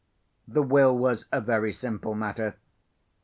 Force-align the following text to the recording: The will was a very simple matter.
The 0.47 0.63
will 0.63 0.97
was 0.97 1.27
a 1.31 1.39
very 1.39 1.71
simple 1.71 2.15
matter. 2.15 2.55